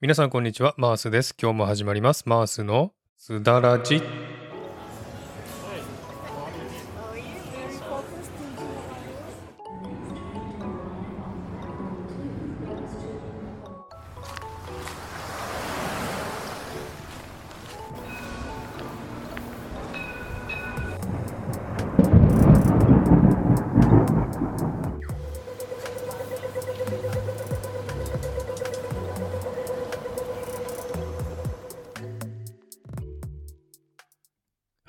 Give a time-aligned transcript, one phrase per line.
[0.00, 1.34] 皆さんこんにちは、マースです。
[1.42, 2.22] 今日も始まります。
[2.24, 4.00] マースのすだらじ。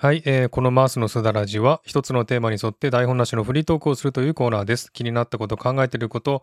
[0.01, 4.93] はい、えーこのマースのすだらじは一つのテーマに沿って台本なしのフリートークをするというコーナーです。
[4.93, 6.41] 気になったこと、考えていること、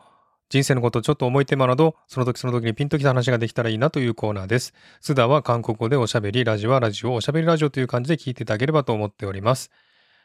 [0.51, 4.75] 人生のこと、ちょっと重いテーマなど、その時その時にピンときた話ができたらいいなというコーナーです。
[5.01, 9.71] すだは韓国語でおしゃべり、ラジオはラジオ、おしゃべりラジオという感じで聞いていただければと思っております。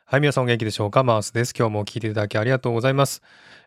[0.04, 1.04] はい、皆さんお元気でしょうか？
[1.04, 1.54] マースです。
[1.57, 3.21] 今日も聞いていただきありがとうございます。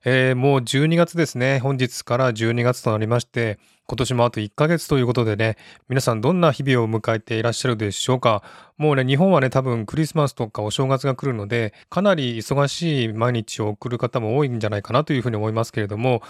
[0.05, 1.59] えーもう12月ですね。
[1.61, 5.57] 本日から12月となりまして、今年もあと1ヶ月ということでね、
[5.89, 8.43] 皆さんどんな日々を迎えていらっしゃるでしょうか？
[8.79, 16.23] もうね、日本はね、多分クリスマスとかお正月が来るので、かなり忙しい毎日を送る方も多いんじゃないかなというふうに思いますけれども、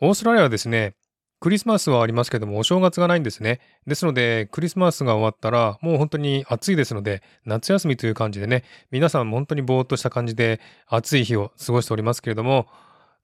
[0.00, 0.94] オーストラリアはですね、
[1.40, 3.60] クリスマスはありますけども、お正月がないんですね。
[3.86, 12.66] ですので、クリスマスが終わったら、もう本当に暑いですので、夏休みという感じでね、皆さん本当にぼーっとした感じで暑い日を過ごしておりますけれども、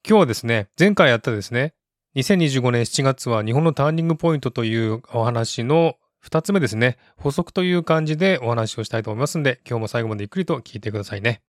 [0.08, 1.74] 今日はですね、前回やったですね、
[2.16, 11.42] 2025年7月は日本のターニングポイントというお話の2つ目ですね、補足という感じでお話をしたいと思いますので、今日も最後までゆっくりと聞いてくださいね。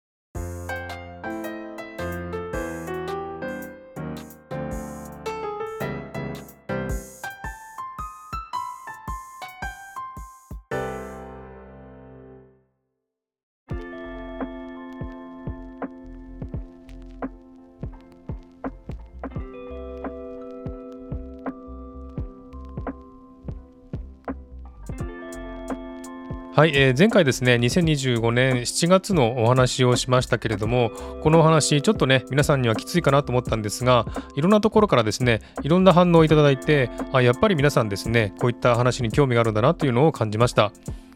[26.55, 30.91] はい、えー前回ですね、2025年7月のお話をしましたけれども、
[31.23, 34.05] このお話、ちょっとね、皆さんにはきついかなと思ったんですが、
[34.37, 40.73] いろんなところからですね、いろんな反応をいただいて、あ、やっぱり皆さんですね、こういった話に興味があるんだなというのを感じました。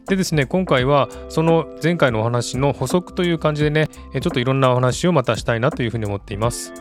[0.07, 6.73] でですね、今回はその前回のお話の補足という感じでね、ちょっといろんなお話をまたしたいなというふうに思っています。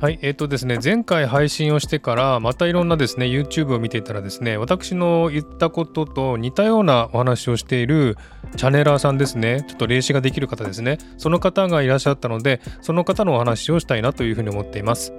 [0.00, 8.16] はい、えっ、とですね、前回配信をしてから、またいろんなですね、YouTube を見ていたらですね、私の言ったことと似たようなお話をしている
[8.56, 15.12] チャネラーさんですね、ちょっと霊視ができる方ですね、その方がいらっしゃったので、その方のお話をしたいなというふうに思っています。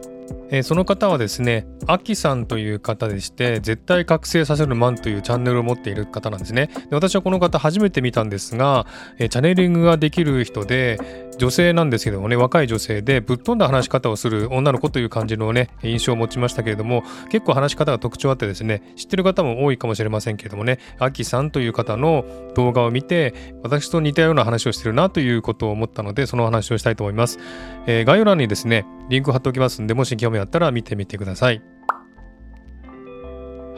[0.50, 6.70] えーその方はですね、アキさんという方でして、絶対覚醒させるマンというチャンネルを持っている方なんですね。
[6.90, 8.86] で私はこの方初めて見たんですが、
[9.18, 11.00] えーチャネリングができる人で、
[11.40, 23.34] 女性なんですけどもね、若い女性でぶっ飛んだ話し方をする女の子という感じのね、印象を持ちましたけれども、結構話し方が特徴あってですね、知ってる方も多いかもしれませんけれどもね、アキさんという方の動画を見て、
[23.64, 27.40] 私と似たような話をしてるなということを思ったので、その話をしたいと思います。
[27.88, 31.62] えー概要欄にですね、リンク貼っておきますんで、もし興味あったら見てみてください。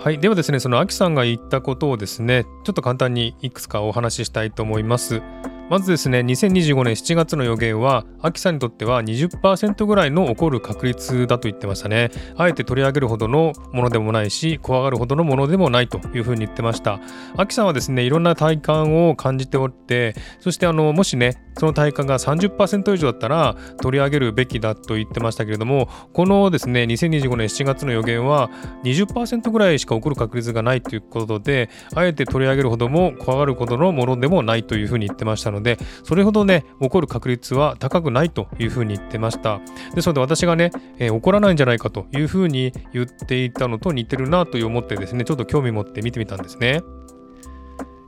[0.03, 0.19] はい。
[0.19, 5.21] ではですね、そのアキさんが言ったことをですね、ちょっと簡単にいくつかお話ししたいと思います。
[5.71, 12.11] まずですね、2025年7月の予言は、アキさんにとっては20%ぐらいの起こる確率だと言ってましたね。
[12.35, 16.99] あえて取り上げるほどのものでもないし、怖がるほどのものでもないというふうに言ってました。
[17.37, 28.49] アキさんはですね、いろんな体感を感じておって、そしてあの、もしね、その体感が30%以上だったら取り上げるべきだと言ってましたけれども、このですね、2025年7月の予言は
[28.83, 39.59] 20%ぐらいしか起こる確率がないということで、あえて取り上げるほども怖がるほどのものでもないというふうに言ってましたので、でそれほどね、起こる確率は高くないというふうに言ってました。
[39.95, 46.81] ですので私がね、えー起こらないんじゃないかというふうに言っていたのと似てるなという思ってですね、ちょっと興味持って見てみたんですね。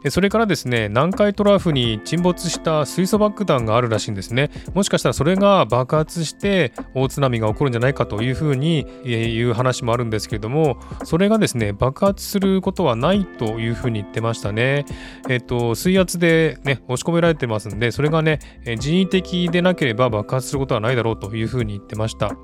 [0.09, 4.51] それからですね、南海トラフに沈没した水素爆弾があるらしいんですね。
[4.73, 14.85] もしかしたらそれが爆発して大津波が起こるんじゃないかというふうにえいう話もあるんですけれども、それがですね、爆発することはないというふうに言ってましたね。
[15.29, 18.39] えっ、と、水圧でね、押し込められてますんで、それがね、
[18.77, 22.35] 人為的でなければ爆発することはないだろうというふうに言ってました。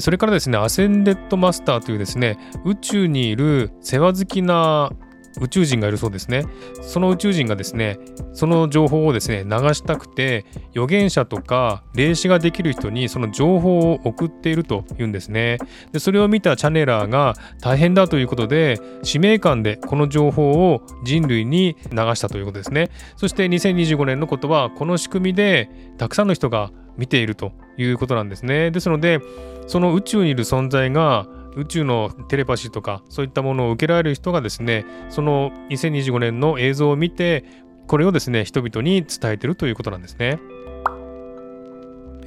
[0.00, 4.90] それからですね、アセンデッドマスターというですね、宇宙にいる世話好きな
[5.40, 6.44] 宇宙人がいるそうですね。
[6.82, 7.98] その宇宙人がですね、
[8.32, 15.58] その情報をですね、流したくて、預言者とか霊視ができる人にその情報を送っているというんですね。
[15.92, 22.90] で、それを見たチャネラーが大変だということで、使命感でこの情報を人類に流したということですね。
[23.16, 28.70] そして2025年のことは、この仕組みでたくさんの人が見ているということなんですね。
[28.70, 29.20] ですので、
[29.66, 31.26] その宇宙にいる存在が
[31.56, 37.44] 宇宙のテレパシーとかそういったものを受けられる人がですねその2025年の映像を見て
[37.86, 40.38] これをですね人々に伝えてるということなんですね。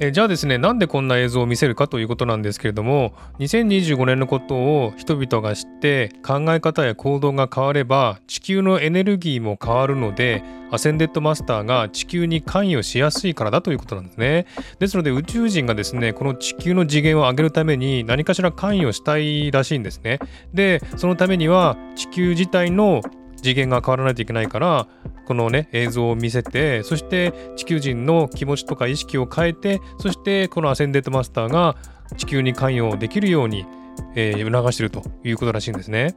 [0.00, 14.46] えじゃあですねなんでこんな映像を見せるかということなんですけれども2025年のことを人々が知って考え方や行動が変われば地球のエネルギーも変わるのでアセンデッドマスターが地球に関与しやすいからだということなんですね。
[14.78, 20.18] ですので宇宙人がですねこの地球の次元を上げるために何かしら関与したいらしいんですね。
[20.54, 23.02] でそのためには地球自体の
[23.42, 24.86] 次元が変わらないといけないから
[25.26, 31.76] このね映像を見せてそして地球人の気持ちとか意識を変えてそしてこのアセンデッドマスターが
[32.16, 33.66] 地球に関与できるように、
[34.14, 36.14] えー、促しているということらしいんですね。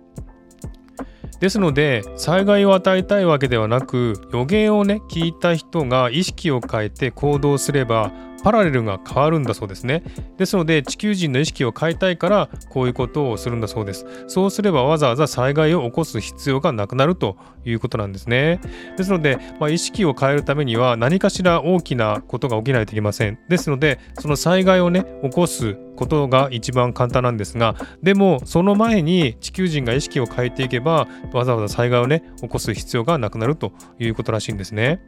[1.39, 8.11] ですので災害を与えたいわけではなく予言をね聞いた人が意識を変えて行動すれば
[8.45, 10.03] パラレルが変わるんだそうですね。
[10.37, 14.05] ですので地球人の意識を変えたいからこういうことをするんだそうです。
[14.27, 18.61] そうすればわざわざ災害を起こす必要がなくなるということなんですね。
[18.97, 23.39] ですので、まあ、意識を変えるためには何かしら大きなことが起きないといけません。
[23.49, 34.99] ですのでその災害をね起こすことが一番簡単なんですがでもその前に地球人が意識を変えていけばわざわざ災害をね起こす必要がなくなるということらしいんですね。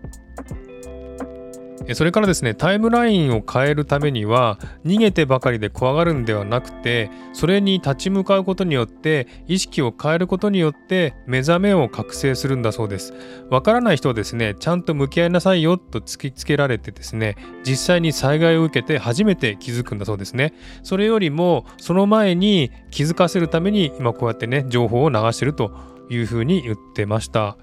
[1.94, 13.13] それからですねタイムラインを変えるためには逃げてばかりで怖がるんではなくてそれに立ち向かうことによって意識を変えることによって目覚めを覚醒するんだそうです
[13.50, 20.53] わからない人はですねちゃんと向き合いなさいよと突きつけられてですね実際に災害を受けて初めて気づくんだそうですね
[20.83, 25.71] それよりもその前に気づかせるために今こうやってね情報を流してると
[26.09, 27.57] いうふうに言ってました。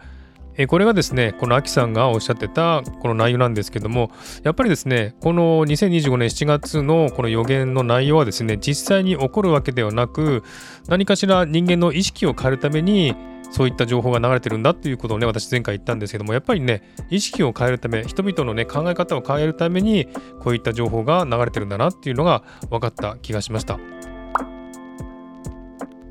[0.56, 4.10] えこれがですね、このアキさんがおっしゃってたこの内容なんですけども、
[4.42, 10.42] やっぱりですね、この2025年7月のこの予言の内容はですね、実際に起こるわけではなく、
[10.88, 13.14] 何かしら人間の意識を変えるために、
[13.50, 20.08] そういった情報が流れてるんだっていうことをね、私前回言ったんですけども、やっぱりね、意識を変えるため、人々のね、考え方を変えるために、
[20.40, 23.78] こういった情報が流れてるんだなっていうのが分かった気がしました。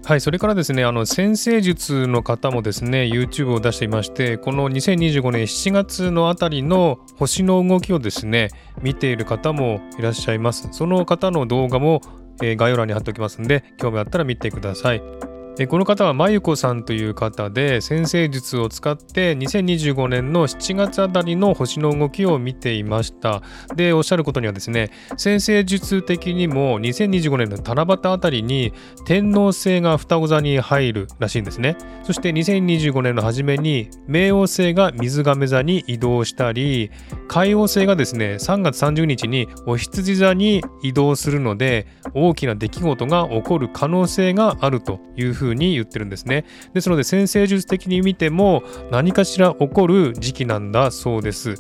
[0.06, 8.50] はい、それからですね、あの先生術の方もですね、YouTube を出していまして、この2025年7月のあたりの星の動きをですね、
[8.82, 10.68] 見ている方もいらっしゃいます。
[10.74, 12.02] その方の動画も、
[12.42, 15.33] えー、概要欄に貼っておきますんで、興味あったら見てください。
[15.60, 23.44] えこの方はまゆこさんという方で先生術を使って2025年の7月あたりの星の動きを見ていました。
[23.76, 28.74] でおっしゃることにはですね先生術的にも2025年の七夕あたりに
[29.06, 31.78] 天王星が双子座に入るらしいんですね。
[32.02, 36.90] そして2025年の初めに冥王星が水亀座に移動したり
[37.28, 41.86] 海王星がですね3月30日にお羊座に移動するので
[42.16, 46.46] 大きな出来事が起こる可能性があるというふうふうに言ってるんですね。
[46.74, 51.56] ですので先生術的に見ても何かしら起こる時期なんだそうです。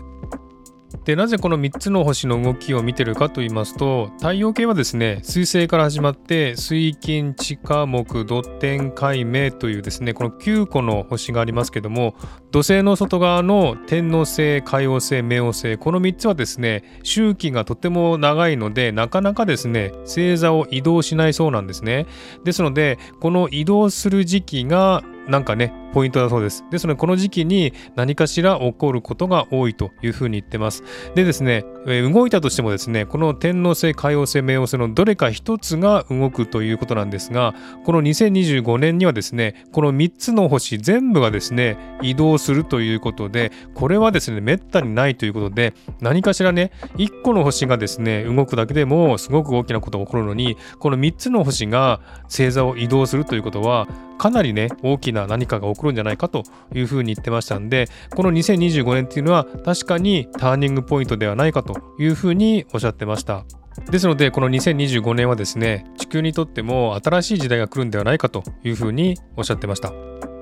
[1.06, 12.16] でなぜこの3つの星の動きを見てるかと言いますと太陽系はですね水星から始まって水金地下木土天海明というですねこの9個の星がありますけども
[12.52, 22.06] 土星の外側の天王星海王星冥王星この3つはですね周期がとても長いのでなかなかですね星座を移動しないそうなんですね。
[22.44, 26.64] ですのでこの移動する時期がなんかね、ポイントだそうです。
[26.72, 30.84] ですので、この時期に何かしら起こることが多いというふうに言ってます。
[31.16, 37.54] でですね、え動いたとしてもですね、この天王星、海王星、冥王星のどれか一つが動くということなんですが、
[37.86, 63.46] この2025年にはですね、この3つの星全部がですね、移動するということで、これはですね、めったにないということで、何かしらね、1個の星がですね、動くだけでもすごく大きなことが起こるのに、この3つの星が星座を移動するということは、かなりね、大きな何かが起こる来るんじゃないかというふうに言ってましたんで、この2025年っていうのは確かにターニングポイントではないかというふうにおっしゃってました。
[63.90, 70.33] ですので、この2025年はですね、地球にとっても新しい時代が来るんではないかというふうにおっしゃってました。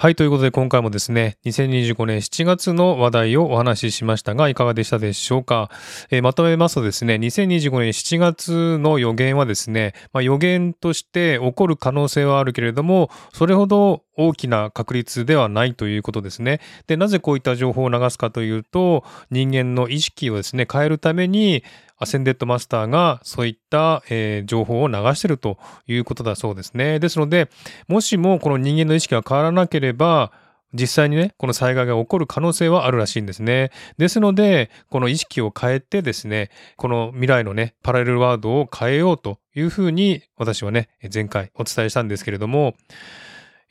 [0.00, 5.72] はい、ということで今回もですね、2025年7月の話題をお話ししましたが、いかがでしたでしょうか？
[6.12, 16.60] えー、まとめますとですね、2025年7月の予言はですね、まあ、予言として起こる可能性はあるけれども、それほど大きな確率ではないということですね。
[16.88, 21.62] で、なぜこういった情報を流すかというと、人間の意識をですね、変えるために、
[22.00, 27.00] アセンデッドマスターがそういった、えー、情報を流しているということだそうですね。
[27.00, 27.48] ですので、
[27.88, 30.32] もしもこの人間の意識が変わらなければ、
[30.74, 33.70] 実際にね、この災害が起こる可能性はあるらしいんですね。
[33.96, 42.74] ですので、この意識を変えてですね、この未来のね、パラレルワードを変えようというふうに私はね、前回お伝えしたんですけれども、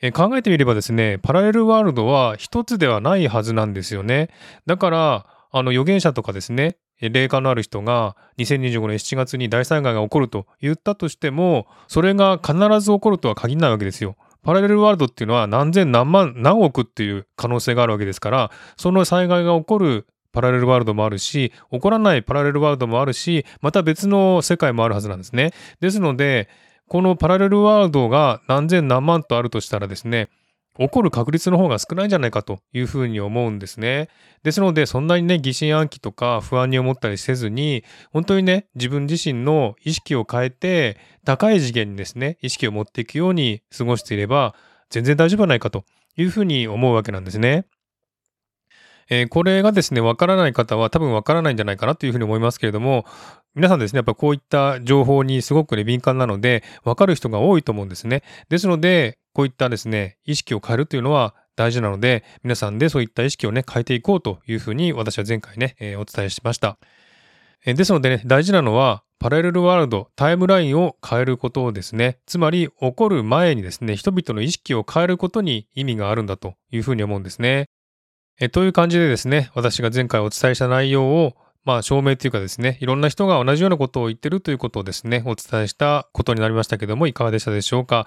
[0.00, 4.30] え考えてみればですね、パラレルワールドは一つではないはずなんですよね。
[4.66, 14.16] だから、あの預言者とかですね、霊感のある人が2025年7月に大災害が起こると言ったとしても、それが必ず起こるとは限らないわけですよ。
[14.42, 25.52] パラレルワールドっていうのは何千何万何億っていう可能性があるわけですから、その災害が起こるパラレルワールドもあるし、起こらないパラレルワールドもあるし、また別の世界もあるはずなんですね。
[25.80, 26.48] ですので、
[26.88, 30.28] このパラレルワールドが何千何万とあるとしたらですね、
[30.78, 34.08] 起こる確率の方が少ないんじゃないかというふうに思うんですね。
[34.44, 44.54] ですので、そんなにね、疑心暗鬼とか不安に思ったりせずに、本当にね、自分自身の意識を変えて、高い次元にですね、意識を持っていくように過ごしていれば、
[44.88, 45.84] 全然大丈夫じゃないかと
[46.16, 47.66] いうふうに思うわけなんですね。
[49.10, 53.06] えー、これがですね、わからない方は多分わからないんじゃないかなというふうに思いますけれども、
[53.54, 58.22] 皆さんですね、やっぱこういった情報にすごくね、敏感なので、わかる人が多いと思うんですね。
[58.48, 66.78] ですので、こういったですね、意識を変えるというのは大事なので、皆さんでそういった意識をね、変えていこうというふうに私は前回ね、えー、お伝えしました。
[67.64, 77.68] えー、ですのでね、大事なのは、パラレルワールド、タイムラインを変えることをですね、つまり起こる前にですね、人々の意識を変えることに意味があるんだというふうに思うんですね。
[78.40, 88.06] えという感じでですね、私が前回お伝えした内容を、まあ、証明というかですね、いろんな人が同じようなことを言ってるということをですね、お伝えしたことになりましたけども、いかがでしたでしょうか？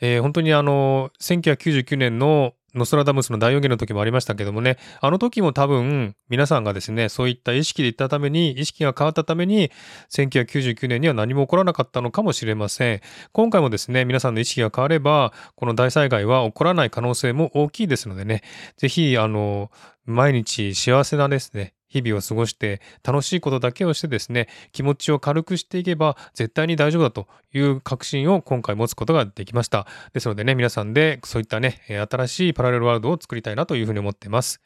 [0.00, 9.70] えー、本当にあの、1999年のノストラダムスの大予言の時もありましたけどもね、あの時も多分皆さんがですね、そういった意識で言ったために、意識が変わったために、
[10.10, 13.00] 1999年には何も起こらなかったのかもしれません。
[13.32, 18.42] 今回もですね、皆さんの意識が変われば、この大災害は起こらない可能性も大きいですのでね、
[18.76, 19.70] ぜひ、あの、
[20.06, 29.86] 毎日幸せなですね、日々を過ごして楽しいことだけをしてですね、気持ちを軽くしていけば絶対に大丈夫だという確信を今回持つことができました。
[30.12, 34.60] ですのでね、皆さんでそういったね、新しいパラレルワールドを作りたいなというふうに思っています。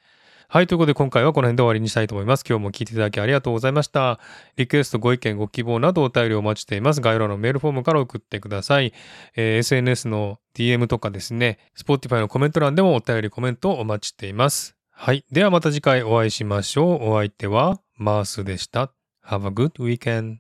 [0.51, 0.67] はい。
[0.67, 2.45] ということで今回はこの辺で終わりにしたいと思います。
[2.49, 4.19] 今日も聞いていただきありがとうございました。
[4.57, 7.03] リクエスト、ご意見、ご希望などお便りをお待ちしています。
[7.03, 8.95] 概要欄のメールフォームから送ってください。
[9.37, 14.78] えー、SNS の DM とかですね、Spotify のコメント欄でもお便り、コメントをお待ちしています。
[15.01, 15.25] はい。
[15.31, 17.11] ではまた次回お会いしましょう。
[17.11, 18.93] お相手はマースでした。
[19.25, 20.39] Have a good weekend.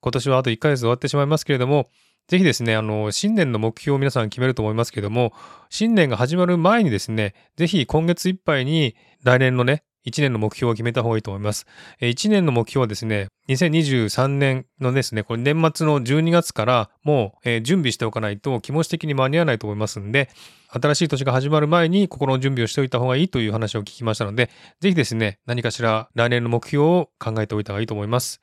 [0.00, 1.88] 今年はあと1ヶ月終わってしまいますけれども、
[2.28, 5.32] ぜひですね、あの、新年の目標を皆さん決めると思いますけども、
[5.70, 11.66] 新年が始まる前にですね、ぜひ今月いっぱいに来年のね、1年の目標を決めた方がいいと思います。
[12.00, 20.30] 1年の目標はですね、2023年のですね、これ年末の12月からもう準備しておかないと気持ち的に間に合わないと思いますんで、
[20.68, 28.40] 新しい年が始まる前に心の準備をしておいた方がいいという話を聞きましたので、ぜひですね、何かしら来年の目標を考えておいた方がいいと思います。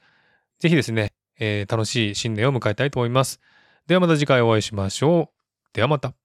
[0.60, 3.40] ぜひですね、えー、楽しい新年を迎えたいと思います。
[3.88, 5.74] ではまた次回お会いしましょう。
[5.74, 6.18] ではまた。